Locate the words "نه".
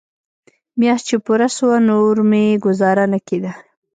3.13-3.19